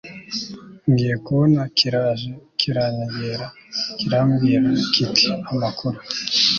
[0.89, 3.47] ngiye kubona kiraje kiranyegera
[3.97, 5.97] kirambwira kitiamakuru